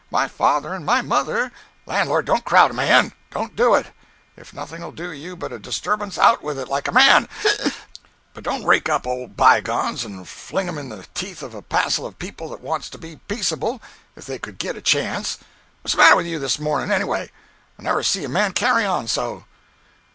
My 0.09 0.27
father 0.27 0.73
and 0.73 0.83
my 0.83 1.03
mother—" 1.03 1.51
"Lan'lord, 1.85 2.25
don't 2.25 2.43
crowd 2.43 2.71
a 2.71 2.73
man! 2.73 3.13
Don't 3.29 3.55
do 3.55 3.75
it. 3.75 3.91
If 4.35 4.51
nothing'll 4.51 4.91
do 4.93 5.11
you 5.11 5.35
but 5.35 5.51
a 5.51 5.59
disturbance, 5.59 6.17
out 6.17 6.41
with 6.41 6.57
it 6.57 6.67
like 6.69 6.87
a 6.87 6.91
man 6.91 7.29
('ic)—but 7.45 8.43
don't 8.43 8.65
rake 8.65 8.89
up 8.89 9.05
old 9.05 9.37
bygones 9.37 10.03
and 10.03 10.25
fling'em 10.27 10.79
in 10.79 10.89
the 10.89 11.05
teeth 11.13 11.43
of 11.43 11.53
a 11.53 11.61
passel 11.61 12.07
of 12.07 12.17
people 12.17 12.49
that 12.49 12.61
wants 12.61 12.89
to 12.89 12.97
be 12.97 13.17
peaceable 13.27 13.79
if 14.15 14.25
they 14.25 14.39
could 14.39 14.57
git 14.57 14.75
a 14.75 14.81
chance. 14.81 15.37
What's 15.83 15.93
the 15.93 15.97
matter 16.01 16.15
with 16.15 16.25
you 16.25 16.39
this 16.39 16.57
mornin', 16.57 16.91
anyway? 16.91 17.29
I 17.77 17.83
never 17.83 18.01
see 18.01 18.23
a 18.23 18.27
man 18.27 18.53
carry 18.53 18.83
on 18.87 19.07
so." 19.07 19.43